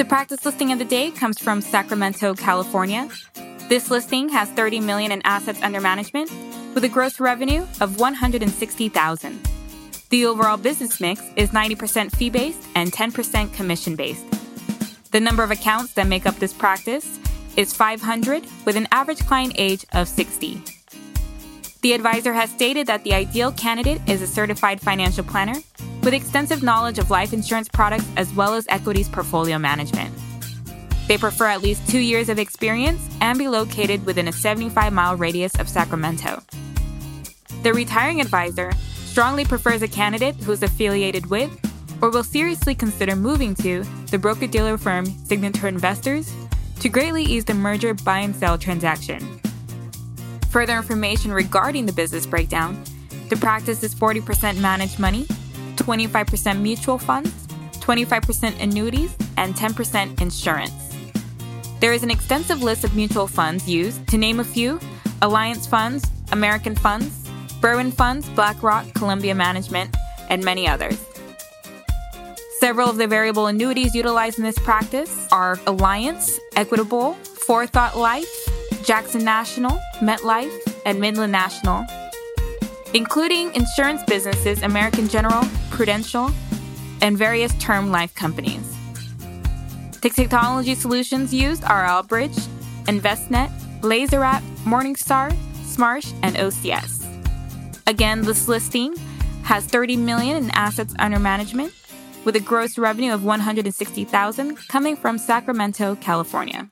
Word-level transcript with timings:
The 0.00 0.06
practice 0.06 0.46
listing 0.46 0.72
of 0.72 0.78
the 0.78 0.86
day 0.86 1.10
comes 1.10 1.38
from 1.38 1.60
Sacramento, 1.60 2.32
California. 2.34 3.06
This 3.68 3.90
listing 3.90 4.30
has 4.30 4.48
30 4.48 4.80
million 4.80 5.12
in 5.12 5.20
assets 5.26 5.60
under 5.60 5.78
management 5.78 6.32
with 6.74 6.84
a 6.84 6.88
gross 6.88 7.20
revenue 7.20 7.66
of 7.82 8.00
160,000. 8.00 9.48
The 10.08 10.24
overall 10.24 10.56
business 10.56 11.02
mix 11.02 11.20
is 11.36 11.50
90% 11.50 12.16
fee-based 12.16 12.66
and 12.74 12.90
10% 12.90 13.52
commission-based. 13.52 14.24
The 15.10 15.20
number 15.20 15.42
of 15.42 15.50
accounts 15.50 15.92
that 15.92 16.06
make 16.06 16.24
up 16.24 16.36
this 16.36 16.54
practice 16.54 17.20
is 17.58 17.74
500 17.74 18.46
with 18.64 18.76
an 18.76 18.88
average 18.92 19.26
client 19.26 19.52
age 19.58 19.84
of 19.92 20.08
60. 20.08 20.62
The 21.82 21.92
advisor 21.92 22.32
has 22.32 22.48
stated 22.48 22.86
that 22.86 23.04
the 23.04 23.12
ideal 23.12 23.52
candidate 23.52 24.00
is 24.08 24.22
a 24.22 24.26
certified 24.26 24.80
financial 24.80 25.24
planner 25.24 25.60
with 26.02 26.14
extensive 26.14 26.62
knowledge 26.62 26.98
of 26.98 27.10
life 27.10 27.32
insurance 27.32 27.68
products 27.68 28.06
as 28.16 28.32
well 28.34 28.54
as 28.54 28.66
equities 28.68 29.08
portfolio 29.08 29.58
management. 29.58 30.14
They 31.08 31.18
prefer 31.18 31.46
at 31.46 31.62
least 31.62 31.88
two 31.88 31.98
years 31.98 32.28
of 32.28 32.38
experience 32.38 33.02
and 33.20 33.38
be 33.38 33.48
located 33.48 34.06
within 34.06 34.28
a 34.28 34.32
75 34.32 34.92
mile 34.92 35.16
radius 35.16 35.54
of 35.58 35.68
Sacramento. 35.68 36.42
The 37.62 37.74
retiring 37.74 38.20
advisor 38.20 38.72
strongly 39.04 39.44
prefers 39.44 39.82
a 39.82 39.88
candidate 39.88 40.36
who 40.36 40.52
is 40.52 40.62
affiliated 40.62 41.26
with 41.26 41.50
or 42.00 42.10
will 42.10 42.24
seriously 42.24 42.74
consider 42.74 43.16
moving 43.16 43.54
to 43.56 43.84
the 44.10 44.18
broker 44.18 44.46
dealer 44.46 44.78
firm 44.78 45.06
Signator 45.06 45.68
Investors 45.68 46.32
to 46.78 46.88
greatly 46.88 47.24
ease 47.24 47.44
the 47.44 47.54
merger 47.54 47.92
buy 47.92 48.20
and 48.20 48.34
sell 48.34 48.56
transaction. 48.56 49.40
Further 50.50 50.76
information 50.76 51.32
regarding 51.32 51.86
the 51.86 51.92
business 51.92 52.24
breakdown 52.24 52.82
the 53.30 53.36
practice 53.36 53.84
is 53.84 53.94
40% 53.94 54.58
managed 54.58 54.98
money, 54.98 55.24
25% 55.80 56.60
mutual 56.60 56.98
funds, 56.98 57.30
25% 57.80 58.60
annuities, 58.60 59.16
and 59.36 59.54
10% 59.54 60.20
insurance. 60.20 60.96
There 61.80 61.92
is 61.92 62.02
an 62.02 62.10
extensive 62.10 62.62
list 62.62 62.84
of 62.84 62.94
mutual 62.94 63.26
funds 63.26 63.68
used, 63.68 64.06
to 64.08 64.18
name 64.18 64.40
a 64.40 64.44
few 64.44 64.78
Alliance 65.22 65.66
Funds, 65.66 66.04
American 66.32 66.74
Funds, 66.74 67.28
Berwin 67.60 67.92
Funds, 67.92 68.28
BlackRock, 68.30 68.92
Columbia 68.94 69.34
Management, 69.34 69.94
and 70.28 70.44
many 70.44 70.68
others. 70.68 70.98
Several 72.58 72.90
of 72.90 72.98
the 72.98 73.06
variable 73.06 73.46
annuities 73.46 73.94
utilized 73.94 74.38
in 74.38 74.44
this 74.44 74.58
practice 74.58 75.26
are 75.32 75.58
Alliance, 75.66 76.38
Equitable, 76.56 77.14
Forethought 77.46 77.96
Life, 77.96 78.28
Jackson 78.84 79.24
National, 79.24 79.80
MetLife, 80.00 80.52
and 80.84 81.00
Midland 81.00 81.32
National, 81.32 81.86
including 82.94 83.54
insurance 83.54 84.02
businesses 84.04 84.62
American 84.62 85.08
General, 85.08 85.44
Prudential, 85.70 86.30
and 87.00 87.16
various 87.16 87.54
term 87.54 87.90
life 87.90 88.14
companies. 88.14 88.76
The 90.02 90.10
technology 90.10 90.74
solutions 90.74 91.32
used 91.32 91.64
are 91.64 91.84
Albridge, 91.84 92.36
Envestnet, 92.84 93.50
LaserApp, 93.80 94.42
Morningstar, 94.64 95.30
Smarsh, 95.62 96.12
and 96.22 96.36
OCS. 96.36 97.06
Again, 97.86 98.22
this 98.22 98.48
listing 98.48 98.96
has 99.42 99.64
30 99.66 99.96
million 99.96 100.44
in 100.44 100.50
assets 100.50 100.94
under 100.98 101.18
management 101.18 101.72
with 102.24 102.36
a 102.36 102.40
gross 102.40 102.78
revenue 102.78 103.12
of 103.12 103.24
160,000 103.24 104.56
coming 104.68 104.96
from 104.96 105.18
Sacramento, 105.18 105.96
California. 105.96 106.68